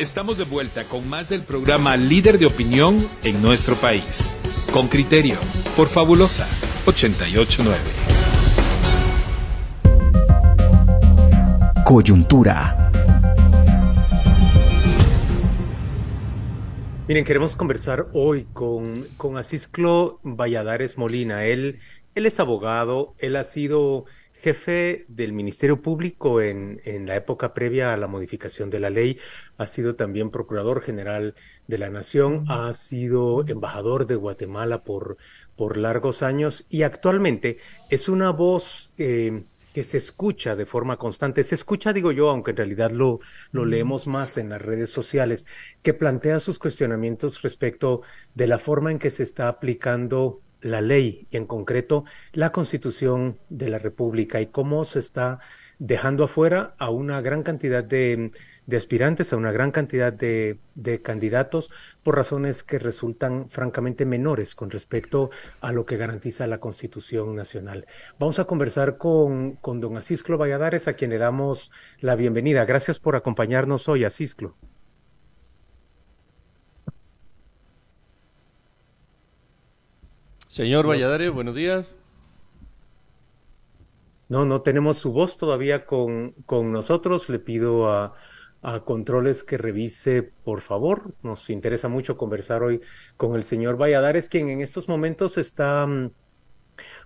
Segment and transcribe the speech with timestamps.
[0.00, 4.34] Estamos de vuelta con más del programa Líder de Opinión en nuestro país.
[4.72, 5.36] Con criterio,
[5.76, 6.48] por Fabulosa
[6.86, 7.78] 889.
[11.84, 12.90] Coyuntura.
[17.06, 21.44] Miren, queremos conversar hoy con, con Asisclo Valladares Molina.
[21.44, 21.78] Él,
[22.14, 24.06] él es abogado, él ha sido
[24.40, 29.18] jefe del Ministerio Público en, en, la época previa a la modificación de la ley,
[29.58, 31.34] ha sido también Procurador General
[31.68, 35.16] de la Nación, ha sido embajador de Guatemala por,
[35.56, 37.58] por largos años y actualmente
[37.90, 42.50] es una voz eh, que se escucha de forma constante, se escucha, digo yo, aunque
[42.50, 43.20] en realidad lo,
[43.52, 45.46] lo leemos más en las redes sociales,
[45.82, 48.02] que plantea sus cuestionamientos respecto
[48.34, 53.38] de la forma en que se está aplicando la ley y en concreto la constitución
[53.48, 55.40] de la República y cómo se está
[55.78, 58.30] dejando afuera a una gran cantidad de,
[58.76, 61.70] aspirantes, a una gran cantidad de, de, candidatos
[62.02, 67.86] por razones que resultan francamente menores con respecto a lo que garantiza la constitución nacional.
[68.18, 72.64] Vamos a conversar con, con don Asisclo Valladares, a quien le damos la bienvenida.
[72.66, 74.56] Gracias por acompañarnos hoy, Asisclo.
[80.50, 81.86] Señor Valladares, buenos días.
[84.28, 87.28] No, no tenemos su voz todavía con, con nosotros.
[87.28, 88.14] Le pido a,
[88.60, 91.10] a, Controles que revise, por favor.
[91.22, 92.82] Nos interesa mucho conversar hoy
[93.16, 95.86] con el señor Valladares, quien en estos momentos está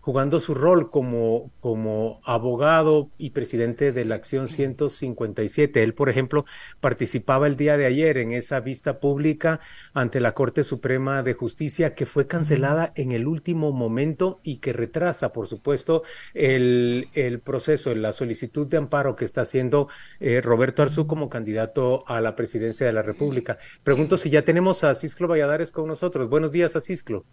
[0.01, 5.83] jugando su rol como, como abogado y presidente de la Acción 157.
[5.83, 6.45] Él, por ejemplo,
[6.81, 9.61] participaba el día de ayer en esa vista pública
[9.93, 14.73] ante la Corte Suprema de Justicia que fue cancelada en el último momento y que
[14.73, 16.03] retrasa, por supuesto,
[16.35, 19.89] el, el proceso, la solicitud de amparo que está haciendo
[20.21, 23.59] eh, Roberto Arzú como candidato a la presidencia de la República.
[23.83, 26.29] Pregunto si ya tenemos a Cisclo Valladares con nosotros.
[26.29, 27.25] Buenos días, Cisclo.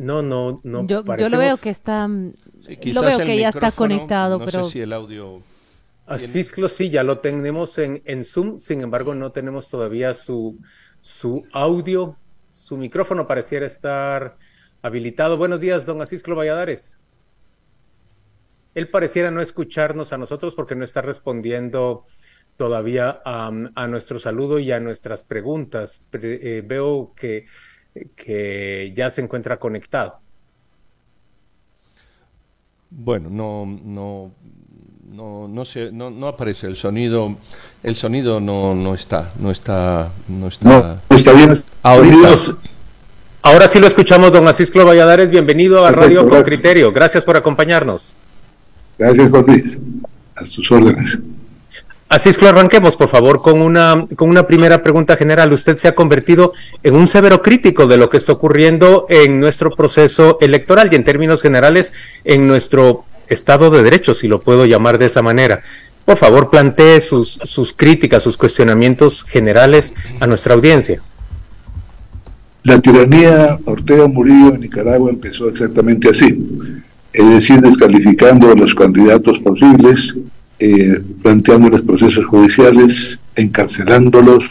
[0.00, 0.86] No, no, no.
[0.86, 2.08] Yo, yo lo veo que está.
[2.66, 4.64] Sí, lo veo que ya está conectado, no pero.
[4.64, 5.42] Sé si el audio.
[6.06, 10.58] Así es, sí, ya lo tenemos en, en Zoom, sin embargo, no tenemos todavía su,
[11.00, 12.16] su audio.
[12.50, 14.38] Su micrófono pareciera estar
[14.82, 15.36] habilitado.
[15.36, 16.98] Buenos días, don Asisclo Valladares.
[18.74, 22.04] Él pareciera no escucharnos a nosotros porque no está respondiendo
[22.56, 26.04] todavía a, a nuestro saludo y a nuestras preguntas.
[26.12, 27.46] Eh, veo que
[28.14, 30.20] que ya se encuentra conectado.
[32.90, 34.32] Bueno, no, no,
[35.12, 37.36] no, no, se, no, no aparece el sonido,
[37.82, 41.00] el sonido no, no está, no está, no está.
[41.08, 41.62] No, está bien.
[41.82, 42.32] Ahorita,
[43.42, 48.16] ahora sí lo escuchamos, don Asisclo Valladares, bienvenido a Radio Con Criterio, gracias por acompañarnos.
[48.98, 49.78] Gracias, Juan Luis,
[50.34, 51.18] a sus órdenes.
[52.10, 55.52] Así es que arranquemos, por favor, con una, con una primera pregunta general.
[55.52, 59.70] Usted se ha convertido en un severo crítico de lo que está ocurriendo en nuestro
[59.70, 61.92] proceso electoral y en términos generales
[62.24, 65.62] en nuestro Estado de Derecho, si lo puedo llamar de esa manera.
[66.04, 71.00] Por favor, plantee sus, sus críticas, sus cuestionamientos generales a nuestra audiencia.
[72.64, 76.36] La tiranía Ortega Murillo en Nicaragua empezó exactamente así,
[77.12, 80.12] es decir, descalificando a los candidatos posibles,
[80.62, 84.44] eh, planteándoles procesos judiciales, encarcelándolos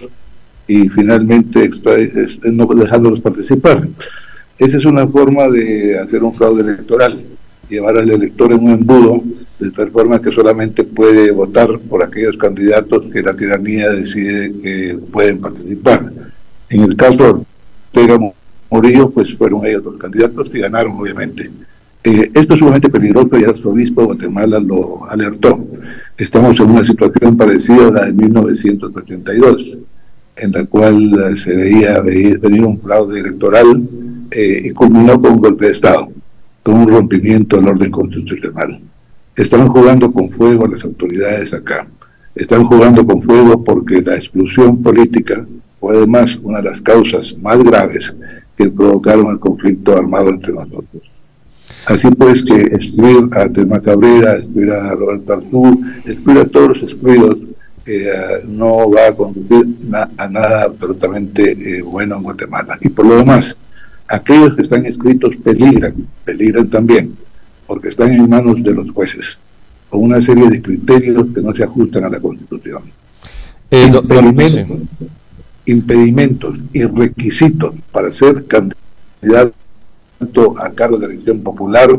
[0.68, 1.70] y finalmente
[2.44, 3.88] no dejándolos participar.
[4.58, 7.20] Esa es una forma de hacer un fraude electoral,
[7.70, 9.24] llevar al elector en un embudo
[9.60, 14.98] de tal forma que solamente puede votar por aquellos candidatos que la tiranía decide que
[15.12, 16.12] pueden participar.
[16.70, 18.20] En el caso de Ortega
[18.72, 21.52] Murillo, pues fueron ellos los candidatos y ganaron, obviamente.
[22.04, 25.68] Eh, esto es sumamente peligroso y el arzobispo de Guatemala lo alertó.
[26.20, 29.78] Estamos en una situación parecida a la de 1982,
[30.36, 33.88] en la cual eh, se veía venir un fraude electoral
[34.30, 36.10] eh, y culminó con un golpe de Estado,
[36.62, 38.82] con un rompimiento del orden constitucional.
[39.34, 41.88] Están jugando con fuego las autoridades acá.
[42.36, 45.48] Están jugando con fuego porque la exclusión política
[45.80, 48.14] fue además una de las causas más graves
[48.58, 51.09] que provocaron el conflicto armado entre nosotros.
[51.90, 56.92] Así pues que excluir a Telma Cabrera, excluir a Roberto Arzú, excluir a todos los
[56.92, 57.38] excluidos,
[57.88, 62.78] eh, no va a conducir a nada absolutamente eh, bueno en Guatemala.
[62.80, 63.58] Y por lo demás,
[64.08, 67.16] aquellos que están escritos peligran, peligran también,
[67.66, 69.40] porque están en manos de los jueces,
[69.90, 72.84] con una serie de criterios que no se ajustan a la Constitución.
[73.72, 74.80] Eh, impedimentos,
[75.66, 79.56] impedimentos y requisitos para ser candidato
[80.60, 81.90] a cargo de la elección popular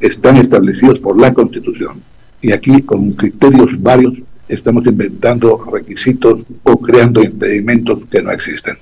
[0.00, 2.02] están establecidos por la Constitución.
[2.40, 4.14] Y aquí, con criterios varios,
[4.48, 8.76] estamos inventando requisitos o creando impedimentos que no existen.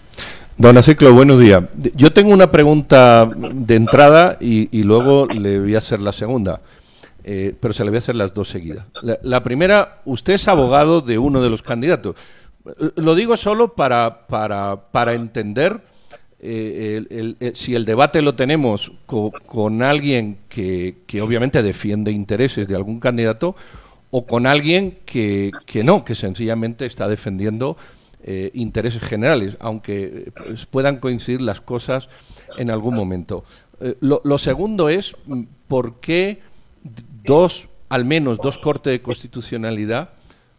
[0.58, 1.64] Don Aciclo, buenos días.
[1.94, 6.62] Yo tengo una pregunta de entrada y, luego le voy a hacer la segunda,
[7.25, 8.87] eh, pero se le voy a hacer las dos seguidas.
[9.22, 12.16] La, primera, usted es abogado de uno de los candidatos.
[12.96, 15.82] Lo digo solo para, para, para entender
[16.38, 23.56] eh, si el debate lo tenemos con, alguien que, obviamente defiende intereses de algún candidato
[24.11, 25.50] o con alguien que,
[25.83, 27.77] no, que sencillamente está defendiendo
[28.23, 32.09] eh, intereses generales, aunque pues, puedan coincidir las cosas
[32.59, 33.44] en algún momento.
[33.81, 36.41] Eh, lo, segundo es mm, por qué
[37.25, 40.11] dos, al menos dos cortes de constitucionalidad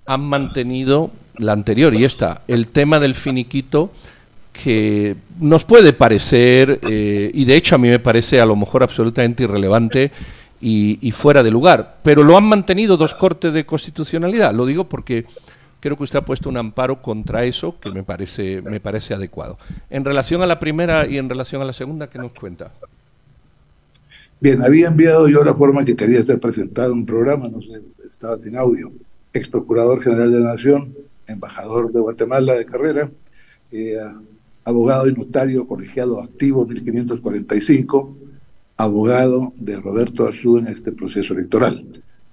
[0.06, 3.92] han mantenido la anterior y esta, el tema del finiquito
[4.64, 8.84] que nos puede parecer, eh, y de hecho a mí me parece a lo mejor
[8.84, 10.12] absolutamente irrelevante
[10.60, 14.54] y, fuera de lugar, pero lo han mantenido dos cortes de constitucionalidad.
[14.54, 15.26] Lo digo porque
[15.80, 19.58] creo que usted ha puesto un amparo contra eso que me parece, me parece adecuado.
[19.90, 22.72] En relación a la primera y en relación a la segunda, ¿qué nos cuenta?
[24.40, 27.82] Bien, había enviado yo la forma que quería ser presentado en un programa, no sé,
[28.12, 28.92] estaba sin audio.
[29.34, 30.94] Ex Procurador General de la Nación,
[31.28, 33.10] embajador de Guatemala de carrera,
[33.72, 34.00] eh,
[34.68, 38.18] abogado y notario colegiado activo 1545,
[38.76, 41.86] abogado de Roberto Azú en este proceso electoral.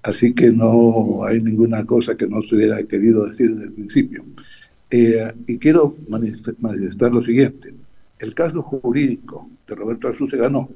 [0.03, 4.25] Así que no hay ninguna cosa que no se hubiera querido decir desde el principio.
[4.91, 7.73] Eh, y quiero manifestar lo siguiente.
[8.19, 10.69] El caso jurídico de Roberto Arzú se ganó.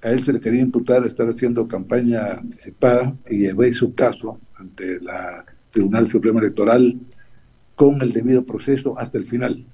[0.00, 4.92] A él se le quería imputar estar haciendo campaña anticipada y llevé su caso ante
[4.92, 5.08] el
[5.72, 6.96] Tribunal Supremo Electoral
[7.74, 9.66] con el debido proceso hasta el final.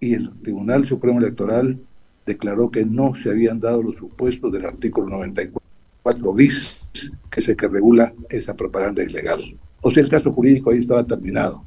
[0.00, 1.78] Y el Tribunal Supremo Electoral
[2.26, 5.66] declaró que no se habían dado los supuestos del artículo 94
[6.06, 6.84] 4 bis,
[7.32, 9.42] que es el que regula esa propaganda ilegal.
[9.80, 11.64] O sea, el caso jurídico ahí estaba terminado.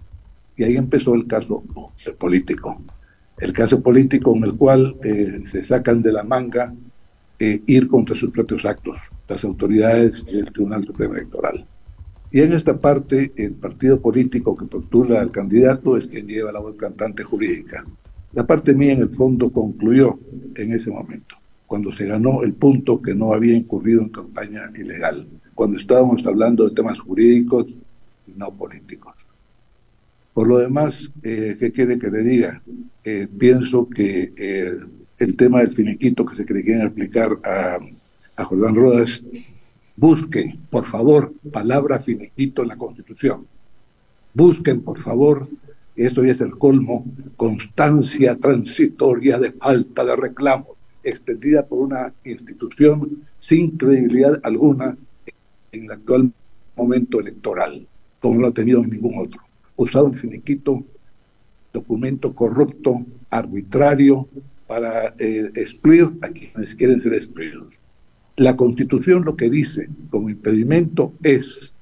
[0.56, 1.62] Y ahí empezó el caso
[2.18, 2.82] político.
[3.38, 6.74] El caso político en el cual eh, se sacan de la manga
[7.38, 8.98] eh, ir contra sus propios actos,
[9.28, 11.66] las autoridades del Tribunal Supremo Electoral.
[12.32, 16.62] Y en esta parte, el partido político que postula al candidato es quien lleva la
[16.62, 17.84] voz cantante jurídica.
[18.34, 20.20] La parte mía, en el fondo, concluyó
[20.56, 21.36] en ese momento
[21.70, 26.68] cuando se ganó el punto que no había incurrido en campaña ilegal, cuando estábamos hablando
[26.68, 27.68] de temas jurídicos
[28.36, 29.14] no políticos.
[30.34, 32.62] Por lo demás, eh, ¿qué quiere que le diga?
[33.04, 34.80] Eh, pienso que eh,
[35.20, 37.78] el tema del finiquito que se quería aplicar a,
[38.36, 39.22] a Jordán Rodas,
[39.96, 43.46] busque, por favor, palabra finiquito en la Constitución.
[44.34, 45.48] Busquen, por favor,
[46.06, 47.06] esto es el colmo,
[47.36, 54.98] constancia transitoria de falta de reclamos extendida por una institución sin credibilidad alguna
[55.72, 56.34] en el actual
[56.76, 57.88] momento electoral,
[58.20, 59.42] como lo ha tenido en ningún otro.
[59.76, 60.84] Usado el finiquito,
[61.74, 64.28] documento corrupto, arbitrario,
[64.68, 67.74] para eh, excluir a quienes quieren ser excluidos.
[68.36, 71.74] La Constitución lo que dice como impedimento es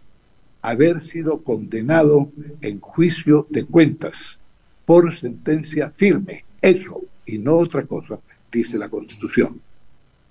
[0.68, 2.30] haber sido condenado
[2.60, 4.38] en juicio de cuentas
[4.84, 8.20] por sentencia firme, eso y no otra cosa,
[8.52, 9.62] dice la Constitución.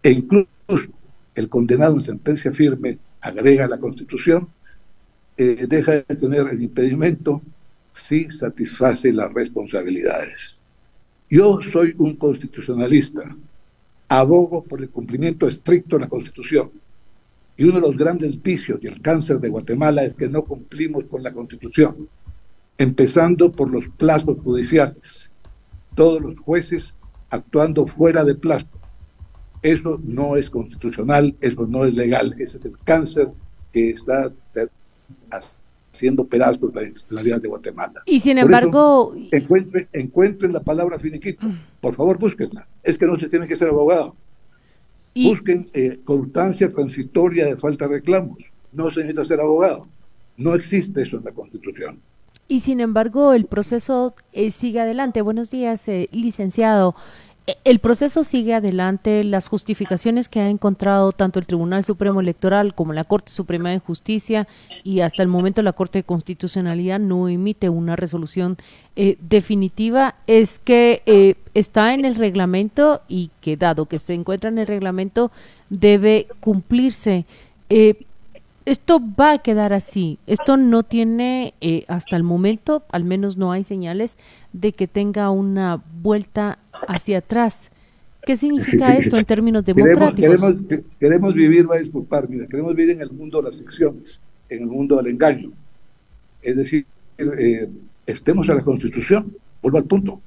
[0.02, 0.48] E incluso
[1.34, 4.46] el condenado en sentencia firme agrega la Constitución,
[5.38, 7.40] eh, deja de tener el impedimento
[7.94, 10.60] si satisface las responsabilidades.
[11.30, 13.34] Yo soy un constitucionalista,
[14.08, 16.70] abogo por el cumplimiento estricto de la Constitución.
[17.56, 21.06] Y uno de los grandes vicios y el cáncer de Guatemala es que no cumplimos
[21.06, 22.08] con la Constitución,
[22.76, 25.30] empezando por los plazos judiciales.
[25.94, 26.94] Todos los jueces
[27.30, 28.66] actuando fuera de plazo.
[29.62, 33.30] Eso no es constitucional, eso no es legal, ese es el cáncer
[33.72, 34.30] que está
[35.90, 38.02] haciendo pedazos la institucionalidad de Guatemala.
[38.04, 39.14] Y sin embargo...
[39.92, 41.46] encuentren, la palabra finiquito,
[41.80, 42.68] por favor búsquenla.
[42.82, 44.14] Es que no se tiene que ser abogado.
[45.24, 48.38] Busquen eh, constancia transitoria de falta de reclamos.
[48.72, 49.86] No se necesita ser abogado.
[50.36, 52.00] No existe eso en la Constitución.
[52.48, 55.20] Y sin embargo, el proceso eh, sigue adelante.
[55.22, 56.94] Buenos días, eh, licenciado.
[57.62, 59.22] El proceso sigue adelante.
[59.22, 63.78] Las justificaciones que ha encontrado tanto el Tribunal Supremo Electoral como la Corte Suprema de
[63.78, 64.48] Justicia
[64.82, 68.56] y hasta el momento la Corte de Constitucionalidad no emite una resolución
[68.96, 74.58] eh, definitiva es que está en el reglamento y que dado que se encuentra en
[74.58, 75.30] el reglamento
[75.70, 77.26] debe cumplirse
[78.66, 80.18] esto va a quedar así.
[80.26, 84.18] Esto no tiene, eh, hasta el momento, al menos no hay señales
[84.52, 86.58] de que tenga una vuelta
[86.88, 87.70] hacia atrás.
[88.26, 90.42] ¿Qué significa esto en términos democráticos?
[90.98, 94.62] Queremos, vivir, va a disculpar, mira, queremos vivir en el mundo de las ficciones, en
[94.62, 95.52] el mundo del engaño.
[96.42, 96.86] Es decir,
[97.18, 97.68] eh,
[98.04, 99.32] estemos a la Constitución,
[99.62, 100.20] vuelvo al punto.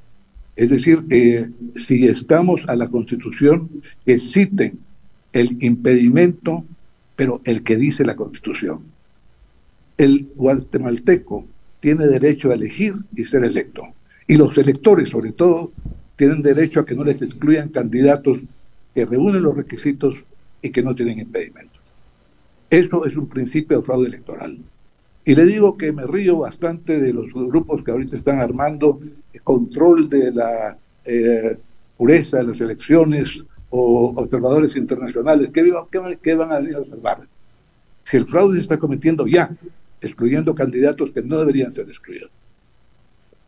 [0.55, 3.69] Es decir, eh, si estamos a la Constitución,
[4.05, 4.79] que citen
[5.33, 6.63] el impedimento,
[7.19, 8.81] pero el que dice la Constitución.
[9.97, 11.45] El guatemalteco
[11.81, 13.83] tiene derecho a elegir y ser electo.
[14.25, 15.73] Y los electores, sobre todo,
[16.15, 18.39] tienen derecho a que no les excluyan candidatos
[18.95, 20.15] que reúnen los requisitos
[20.61, 21.81] y que no tienen impedimentos.
[22.69, 24.57] Eso es un principio de fraude electoral.
[25.25, 28.97] Y le digo que me río bastante de los grupos que ahorita están armando
[29.43, 31.57] control de la eh,
[31.97, 35.51] pureza de las elecciones o observadores internacionales.
[35.51, 35.71] ¿Qué,
[36.21, 37.27] qué van a venir a observar?
[38.03, 39.51] Si el fraude se está cometiendo ya,
[40.01, 42.31] excluyendo candidatos que no deberían ser excluidos.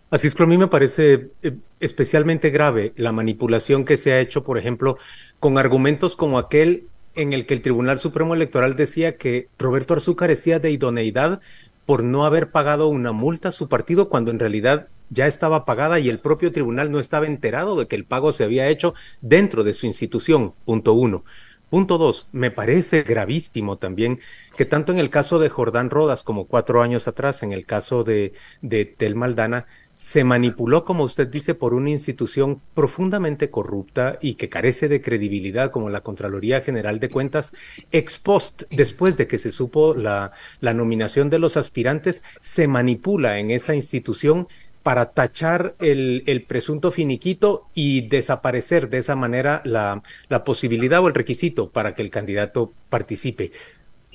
[0.09, 4.19] Así es que a mí me parece eh, especialmente grave la manipulación que se ha
[4.19, 4.97] hecho, por ejemplo,
[5.39, 6.83] con argumentos como aquel
[7.15, 11.39] en el que el Tribunal Supremo Electoral decía que Roberto Arzú carecía de idoneidad
[11.85, 15.99] por no haber pagado una multa a su partido cuando en realidad ya estaba pagada
[15.99, 19.63] y el propio tribunal no estaba enterado de que el pago se había hecho dentro
[19.63, 20.53] de su institución.
[20.65, 21.23] Punto uno.
[21.69, 24.19] Punto dos, me parece gravísimo también
[24.57, 28.03] que tanto en el caso de Jordán Rodas como cuatro años atrás, en el caso
[28.03, 34.35] de, de Tel Maldana, se manipuló, como usted dice, por una institución profundamente corrupta y
[34.35, 37.53] que carece de credibilidad como la Contraloría General de Cuentas,
[37.91, 43.39] ex post, después de que se supo la, la nominación de los aspirantes, se manipula
[43.39, 44.49] en esa institución
[44.83, 51.07] para tachar el, el, presunto finiquito y desaparecer de esa manera la, la, posibilidad o
[51.07, 53.51] el requisito para que el candidato participe.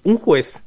[0.02, 0.66] Un juez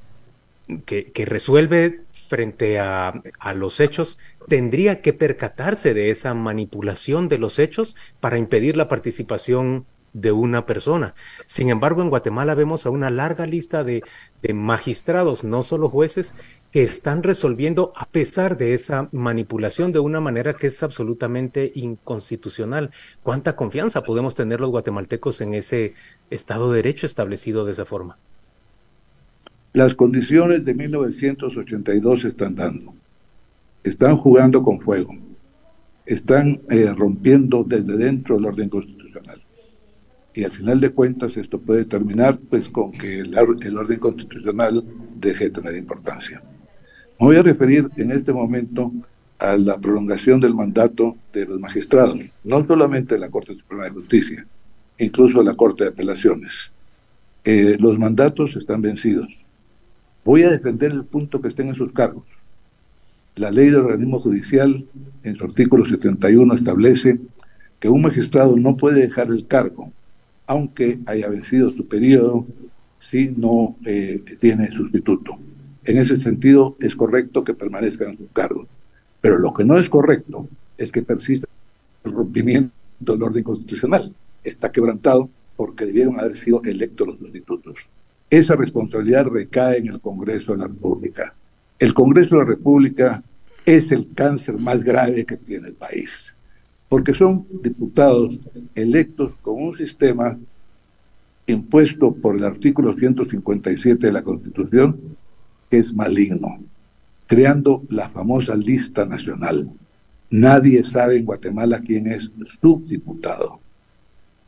[0.85, 7.37] que, que resuelve frente a, a, los hechos tendría que percatarse de esa manipulación de
[7.37, 11.13] los hechos para impedir la participación de una persona.
[11.47, 14.03] Sin embargo, en Guatemala vemos a una larga lista de,
[14.53, 16.35] magistrados, no solo jueces,
[16.71, 22.91] que están resolviendo a pesar de esa manipulación de una manera que es absolutamente inconstitucional.
[23.23, 25.93] ¿Cuánta confianza podemos tener los guatemaltecos en ese
[26.29, 28.17] Estado de Derecho establecido de esa forma?
[29.73, 32.93] Las condiciones de 1982 están dando.
[33.83, 35.15] Están jugando con fuego.
[36.05, 38.98] Están eh, rompiendo desde dentro el orden constitucional
[40.33, 44.83] y al final de cuentas esto puede terminar pues con que el, el, orden constitucional
[45.15, 46.41] deje de tener importancia.
[47.19, 48.91] Me voy a referir en este momento
[49.39, 53.91] a la prolongación del mandato de los magistrados, no solamente de la Corte Suprema de
[53.91, 54.45] Justicia,
[54.97, 56.51] incluso de la Corte de Apelaciones.
[57.43, 59.27] Eh, los mandatos están vencidos.
[60.25, 62.25] Voy a defender el punto que estén en sus cargos.
[63.35, 64.85] La ley del organismo judicial,
[65.23, 67.19] en su artículo 71, establece
[67.79, 69.93] que un magistrado no puede dejar el cargo,
[70.49, 72.47] aunque haya vencido su periodo,
[72.99, 75.37] si no eh, tiene sustituto.
[75.83, 78.65] En ese sentido, es correcto que permanezcan en su cargo.
[79.21, 81.47] Pero lo que no es correcto es que persista
[82.03, 84.11] el rompimiento del orden constitucional.
[84.43, 87.75] Está quebrantado porque debieron haber sido electos los sustitutos.
[88.27, 91.35] Esa responsabilidad recae en el Congreso de la República.
[91.77, 93.23] El Congreso de la República
[93.67, 96.33] es el cáncer más grave que tiene el país,
[96.89, 98.39] porque son diputados
[98.73, 100.37] electos con un sistema
[101.45, 104.99] impuesto por el artículo 157 de la Constitución
[105.69, 106.59] que es maligno,
[107.27, 109.69] creando la famosa lista nacional.
[110.31, 113.59] Nadie sabe en Guatemala quién es su diputado.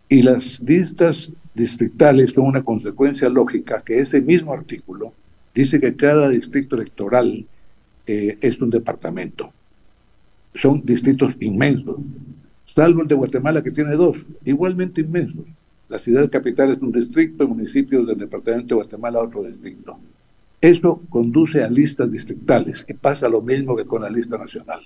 [0.09, 5.13] Y las listas distritales son una consecuencia lógica que ese mismo artículo
[5.53, 7.45] dice que cada distrito electoral
[8.07, 9.53] eh, es un departamento.
[10.55, 11.97] Son distritos inmensos,
[12.75, 15.45] salvo el de Guatemala que tiene dos, igualmente inmensos.
[15.89, 19.97] La ciudad capital es un distrito, el municipio del departamento de Guatemala otro distrito.
[20.61, 24.81] Eso conduce a listas distritales y pasa lo mismo que con la lista nacional.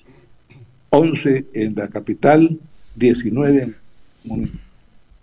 [0.89, 2.57] 11 en la capital,
[2.95, 3.63] 19
[4.23, 4.51] en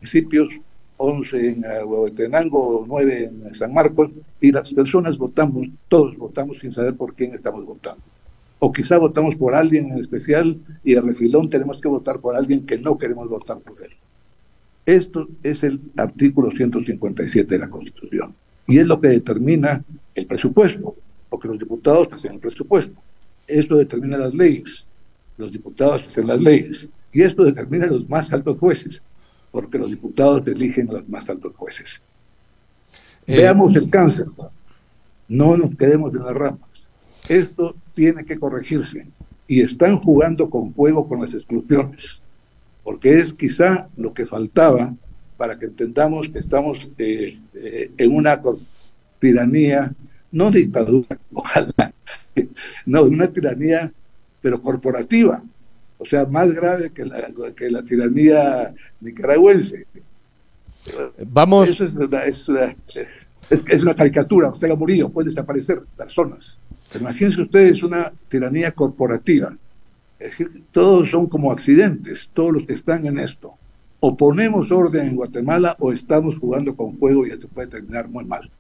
[0.00, 0.48] municipios,
[0.98, 6.94] 11 en Huehuetenango, 9 en San Marcos, y las personas votamos, todos votamos sin saber
[6.94, 8.02] por quién estamos votando.
[8.64, 12.64] O quizá votamos por alguien en especial y de refilón tenemos que votar por alguien
[12.64, 13.90] que no queremos votar por él.
[14.86, 18.32] Esto es el artículo 157 de la Constitución
[18.68, 19.82] y es lo que determina
[20.14, 20.94] el presupuesto,
[21.28, 22.94] porque los diputados hacen el presupuesto.
[23.48, 24.84] Esto determina las leyes,
[25.38, 29.02] los diputados hacen las leyes, y esto determina los más altos jueces,
[29.50, 32.00] porque los diputados eligen a los más altos jueces.
[33.26, 34.26] Eh, Veamos el cáncer,
[35.26, 36.71] no nos quedemos en las ramas.
[37.32, 39.06] Esto tiene que corregirse
[39.48, 42.18] y están jugando con fuego con las exclusiones,
[42.84, 44.94] porque es quizá lo que faltaba
[45.38, 48.38] para que entendamos que estamos eh, eh, en una
[49.18, 49.94] tiranía,
[50.30, 51.94] no dictadura, ojalá,
[52.84, 53.90] no, una tiranía,
[54.42, 55.42] pero corporativa,
[55.96, 59.86] o sea, más grave que la, que la tiranía nicaragüense.
[61.26, 61.70] Vamos.
[61.70, 62.76] Eso es una, es una,
[63.48, 64.50] es, una caricatura.
[64.50, 66.58] Usted ha morido, pueden desaparecer personas.
[66.98, 69.56] Imagínense ustedes una tiranía corporativa.
[70.70, 73.54] Todos son como accidentes, todos los que están en esto.
[74.00, 78.24] O ponemos orden en Guatemala o estamos jugando con fuego y esto puede terminar muy
[78.24, 78.50] mal.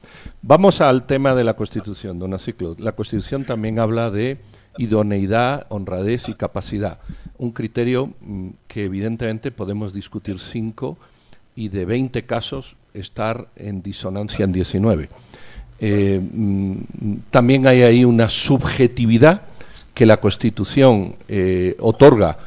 [0.40, 2.76] Vamos al tema de la Constitución, don Aciclo.
[2.78, 4.38] La Constitución también habla de
[4.78, 6.98] idoneidad, honradez y capacidad.
[7.38, 10.96] Un criterio mm, que evidentemente podemos discutir cinco
[11.56, 15.08] y de 20 casos estar en disonancia en 19.
[15.84, 16.74] Eh, mm,
[17.30, 19.42] también hay ahí una subjetividad
[19.94, 22.38] que la Constitución eh, otorga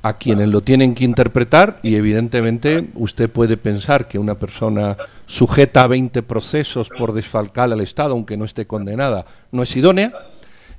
[0.00, 5.82] a quienes lo tienen que interpretar y evidentemente usted puede pensar que una persona sujeta
[5.82, 10.14] a 20 procesos por desfalcar al Estado, aunque no esté condenada, no es idónea,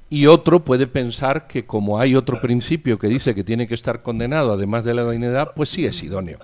[0.09, 4.01] y otro puede pensar que como hay otro principio que dice que tiene que estar
[4.01, 6.39] condenado, además de la idoneidad, pues sí es idóneo.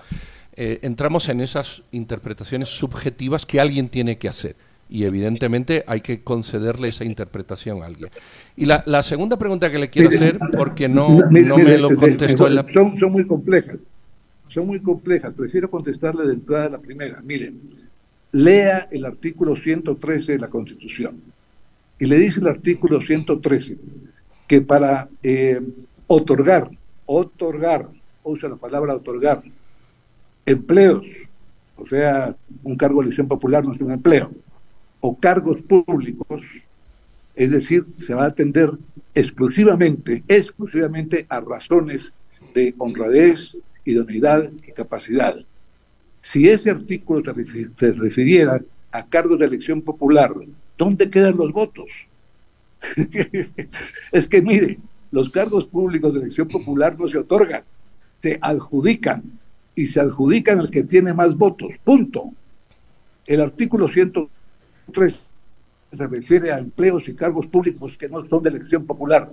[0.54, 4.54] Eh, entramos en esas interpretaciones subjetivas que alguien tiene que hacer
[4.88, 8.10] y evidentemente hay que concederle esa interpretación a alguien.
[8.56, 12.48] Y la, segunda pregunta que le quiero hacer, porque no, no me lo contestó.
[12.48, 12.64] la...
[12.72, 13.76] son, son muy complejas,
[14.48, 17.20] son muy complejas, prefiero contestarle de entrada la primera.
[17.22, 17.60] Miren,
[18.32, 21.20] lea el artículo 113 de la Constitución
[21.98, 23.76] y le dice el artículo 113
[24.46, 25.60] que para eh,
[26.06, 26.70] otorgar,
[27.06, 27.88] otorgar,
[28.22, 29.42] usa la palabra otorgar,
[30.44, 31.04] empleos,
[31.76, 34.30] o sea, un cargo de elección popular no es un empleo,
[35.06, 36.42] o cargos públicos,
[37.36, 38.72] es decir, se va a atender
[39.14, 42.12] exclusivamente, exclusivamente a razones
[42.54, 45.36] de honradez, idoneidad y capacidad.
[46.22, 47.22] Si ese artículo
[47.78, 48.60] se refiriera
[48.90, 50.34] a cargos de elección popular,
[50.76, 51.88] ¿dónde quedan los votos?
[54.10, 54.80] es que mire,
[55.12, 57.62] los cargos públicos de elección popular no se otorgan,
[58.20, 59.22] se adjudican
[59.76, 61.70] y se adjudican al que tiene más votos.
[61.84, 62.32] Punto.
[63.24, 63.86] El artículo
[64.86, 65.26] 103
[65.96, 69.30] se refiere a empleos y cargos públicos que no son de elección popular.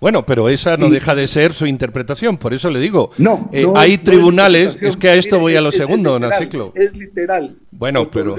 [0.00, 3.10] Bueno, pero esa no deja de ser su interpretación, por eso le digo.
[3.16, 6.72] No, eh, hay tribunales, es, que a esto voy a lo segundo, don Naciclo.
[6.74, 7.56] Es literal.
[7.70, 8.36] Bueno, pero.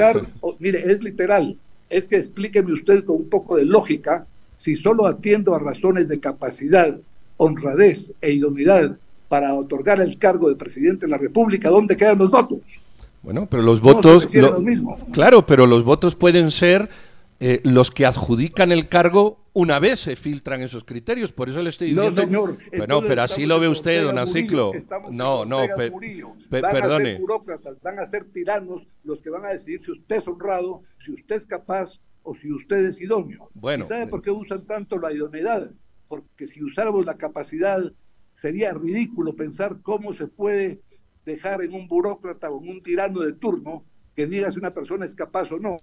[0.59, 1.57] mire, es literal.
[1.89, 6.19] Es que explíqueme usted con un poco de lógica si solo atiendo a razones de
[6.19, 6.97] capacidad,
[7.37, 8.97] honradez e idoneidad
[9.27, 12.59] para otorgar el cargo de presidente de la República, ¿dónde quedan los votos?
[13.25, 14.29] Bueno, pero los votos...
[15.11, 16.89] claro, pero los votos pueden ser
[17.39, 21.31] eh, los que adjudican el cargo una vez se filtran esos criterios.
[21.31, 22.21] Por eso le estoy diciendo...
[22.21, 22.57] No, señor.
[22.77, 24.73] Bueno, pero así lo ve usted, don Aciclo.
[25.09, 25.61] No, no,
[26.51, 27.09] perdone.
[27.09, 30.27] A ser burócratas, van a ser tiranos los que van a decidir si usted es
[30.27, 33.49] honrado, si usted es capaz o si usted es idóneo.
[33.55, 33.87] Bueno.
[33.87, 35.71] ¿Sabe por qué usan tanto la idoneidad?
[36.07, 37.81] Porque si usáramos la capacidad
[38.39, 40.81] sería ridículo pensar cómo se puede
[41.25, 43.83] dejar en un burócrata o en un tirano de turno
[44.15, 45.79] que diga si una persona es capaz o no.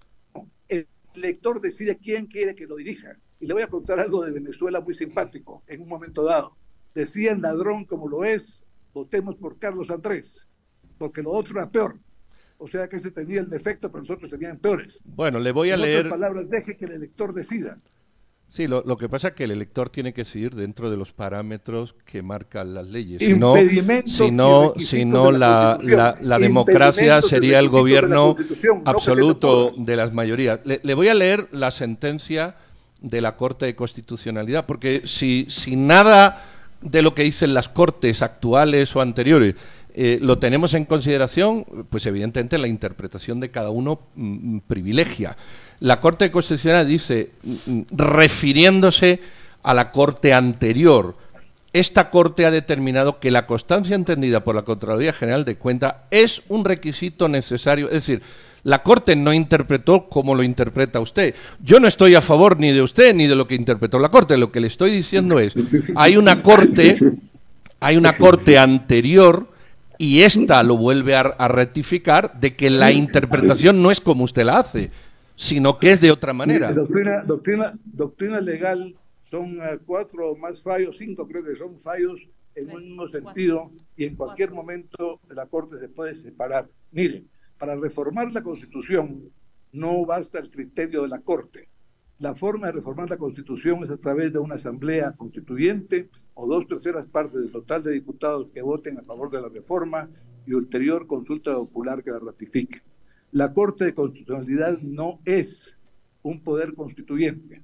[0.68, 3.16] El lector decide quién quiere que lo dirija.
[3.40, 6.57] Y le voy a contar algo de Venezuela muy simpático en un momento dado.
[6.94, 8.62] Decían ladrón como lo es,
[8.94, 10.46] votemos por Carlos Andrés,
[10.98, 11.98] porque lo otro era peor.
[12.59, 15.00] O sea que ese tenía el defecto, pero nosotros tenían peores.
[15.05, 16.09] Bueno, le voy a leer.
[16.09, 17.76] palabras, deje que el elector decida.
[18.53, 21.95] Sí, lo, que pasa es que el elector tiene que seguir dentro de los parámetros
[22.05, 23.19] que marcan las leyes.
[23.21, 23.55] Si no,
[24.05, 25.79] si no, si no la,
[26.21, 28.37] la, democracia sería el gobierno
[28.85, 30.61] absoluto de las mayorías.
[30.65, 32.57] Le, voy a leer la sentencia
[33.01, 36.45] de la Corte de Constitucionalidad, porque si, si nada
[36.83, 39.55] de lo que dicen las Cortes actuales o anteriores
[39.95, 45.37] eh, lo tenemos en consideración, pues evidentemente la interpretación de cada uno mm, mm, privilegia.
[45.83, 49.21] La Corte Constitucional dice, mm, refiriéndose
[49.64, 51.16] a la Corte anterior,
[51.73, 56.42] esta Corte ha determinado que la constancia entendida por la Contraloría General de Cuentas es
[56.49, 58.23] un requisito necesario, es decir,
[58.62, 61.35] la Corte no interpretó como lo interpreta usted.
[61.61, 64.37] Yo no estoy a favor ni de usted ni de lo que interpretó la Corte.
[64.37, 65.53] Lo que le estoy diciendo es,
[65.97, 66.97] hay una Corte,
[67.81, 69.49] hay una Corte anterior
[69.99, 74.59] y esta lo vuelve a, rectificar de que la interpretación no es como usted la
[74.59, 74.92] hace,
[75.42, 76.72] sino que es de otra manera.
[76.72, 78.94] Doctrina, doctrina, doctrina legal
[79.28, 82.20] son eh, cuatro más fallos, cinco creo que son fallos
[82.55, 86.68] en un mismo sentido y en cualquier momento la Corte se puede separar.
[86.92, 87.24] Mire,
[87.59, 89.33] para reformar la Constitución
[89.72, 91.68] no basta el criterio de la Corte.
[92.20, 96.68] La forma de reformar la Constitución es a través de una asamblea constituyente o dos
[96.68, 100.09] terceras partes del total de diputados que voten a favor de la reforma
[100.46, 102.83] y ulterior consulta popular que la ratifique.
[103.33, 105.75] La Corte de Constitucionalidad no es
[106.23, 107.62] un poder constituyente.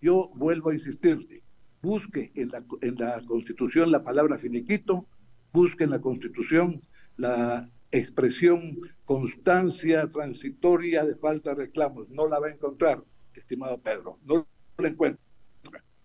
[0.00, 1.42] Yo vuelvo a insistirle,
[1.82, 5.06] busque en la, en la Constitución la palabra finiquito,
[5.52, 6.80] busque en la Constitución
[7.16, 12.08] la expresión constancia transitoria de falta de reclamos.
[12.10, 13.02] No la va a encontrar,
[13.34, 14.46] estimado Pedro, no
[14.78, 15.20] la encuentra.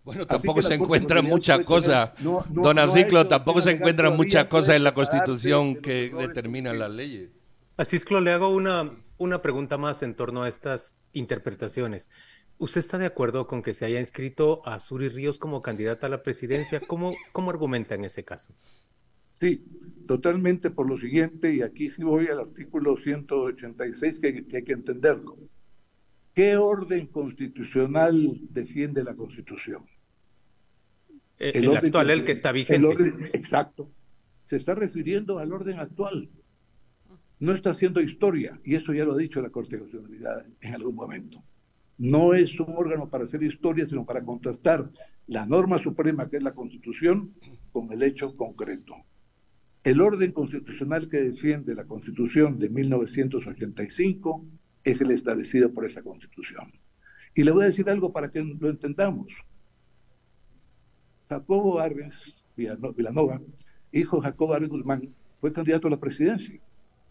[0.03, 2.11] Bueno, tampoco se encuentran muchas cosas,
[2.49, 7.29] don Aciclo, tampoco se encuentran muchas cosas en la Constitución que determinan las leyes.
[7.77, 12.09] Asisclo, le hago una, una pregunta más en torno a estas interpretaciones.
[12.57, 16.09] ¿Usted está de acuerdo con que se haya inscrito a Suri Ríos como candidata a
[16.09, 16.79] la presidencia?
[16.79, 18.53] ¿Cómo, cómo argumenta en ese caso?
[19.39, 19.65] Sí,
[20.07, 24.73] totalmente por lo siguiente, y aquí sí voy al artículo 186 que, que hay que
[24.73, 25.37] entenderlo.
[26.33, 29.85] ¿Qué orden constitucional defiende la Constitución?
[31.37, 32.87] Eh, el, actual, el que está vigente.
[32.87, 33.91] Orden, exacto.
[34.45, 36.29] Se está refiriendo al orden actual.
[37.43, 40.75] No está haciendo historia, y eso ya lo ha dicho la Corte de Constitucionalidad en
[40.75, 41.43] algún momento.
[41.97, 44.89] No es un órgano para hacer historia, sino para contrastar
[45.27, 47.33] la norma suprema, que es la Constitución,
[47.73, 48.95] con el hecho concreto.
[49.83, 54.45] El orden constitucional que defiende la Constitución de 1985
[54.85, 56.71] es el establecido por esa Constitución.
[57.35, 59.27] Y le voy a decir algo para que lo entendamos.
[61.27, 62.15] Jacobo Arbenz
[62.55, 63.41] Villanova,
[63.91, 65.09] hijo de Jacobo Arbenz Guzmán,
[65.41, 66.61] fue candidato a la presidencia.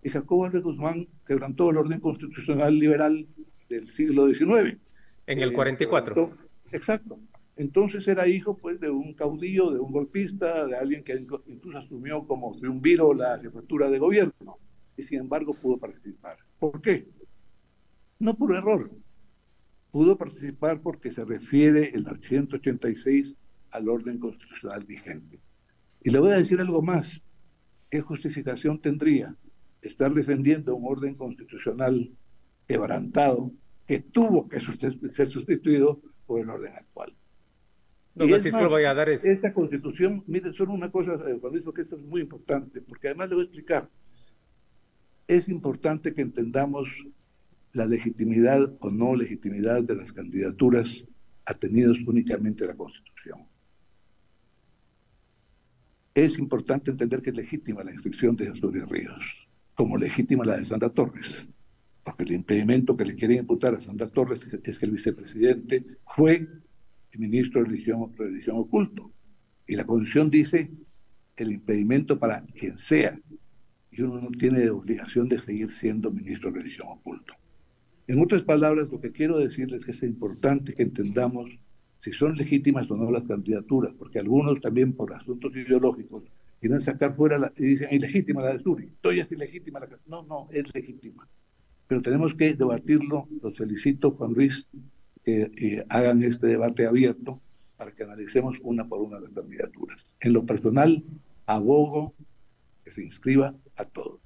[0.03, 3.27] Y Jacobo Arbenz Guzmán quebrantó el orden constitucional liberal
[3.69, 4.79] del siglo XIX.
[5.27, 6.23] En el 44.
[6.25, 6.29] Eh,
[6.73, 7.19] exacto.
[7.57, 12.27] Entonces era hijo pues de un caudillo, de un golpista, de alguien que incluso asumió
[12.27, 14.59] como triunviro la jefatura de gobierno
[14.97, 16.39] y sin embargo pudo participar.
[16.59, 17.07] ¿Por qué?
[18.19, 18.91] No por error.
[19.91, 23.35] Pudo participar porque se refiere el 186
[23.71, 25.39] al orden constitucional vigente.
[26.03, 27.21] Y le voy a decir algo más.
[27.91, 29.37] ¿Qué justificación tendría
[29.83, 32.11] estar defendiendo un orden constitucional
[32.67, 33.53] quebrantado
[33.87, 37.15] que tuvo que ser sustituido por el orden actual?
[38.15, 39.25] Don Francisco Valladares.
[39.25, 43.31] Esta constitución, mire, solo una cosa, eh, Francisco, que esto es muy importante, porque además
[43.31, 43.89] le voy a explicar.
[45.27, 46.89] Es importante que entendamos
[47.73, 50.89] la legitimidad o no legitimidad de las candidaturas
[51.47, 53.47] atenidos únicamente a la Constitución.
[56.15, 59.42] Es importante entender que es legítima la inscripción de Jesús Ríos,
[59.75, 61.27] como legítima la de Sandra Torres,
[62.05, 66.49] porque el impedimento que le quieren imputar a Sandra Torres es que el vicepresidente fue
[67.19, 69.13] ministro de religión, religión oculto.
[69.67, 70.71] Y la Constitución dice
[71.37, 73.19] el impedimento para quien sea,
[73.91, 77.35] y uno no tiene obligación de seguir siendo ministro de religión oculto.
[78.07, 81.51] En otras palabras, lo que quiero decirles es que es importante que entendamos
[81.99, 86.25] si son legítimas o no las candidaturas, porque algunos también por asuntos ideológicos
[86.63, 90.23] quieren sacar fuera la, y dicen ilegítima la de Suri, estoy es ilegítima la No,
[90.23, 91.29] no, es legítima.
[91.89, 94.69] Pero tenemos que debatirlo, los felicito Juan Luis
[95.25, 97.41] que eh, hagan este debate abierto
[97.77, 100.07] para que analicemos una por una las candidaturas.
[100.21, 101.03] En lo personal,
[101.47, 102.15] abogo
[102.85, 104.21] que se inscriba a todos.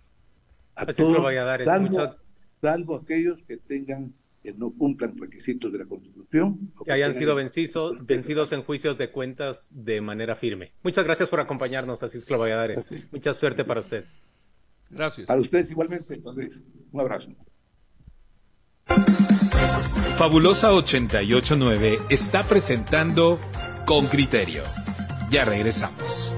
[0.75, 2.17] A todos, salvo,
[2.61, 4.13] salvo aquellos que tengan
[4.47, 6.73] que no cumplan requisitos de la Constitución.
[6.85, 10.73] Que, hayan sido vencidos, vencidos en juicios de cuentas de manera firme.
[10.85, 12.89] Muchas gracias por acompañarnos, Asisclo Valladares.
[13.11, 14.05] Mucha suerte para usted.
[14.89, 15.27] Gracias.
[15.27, 17.29] Para ustedes igualmente, entonces, un abrazo.
[20.17, 23.41] Fabulosa 889 está presentando
[23.85, 24.63] Con Criterio.
[25.29, 26.33] Ya regresamos.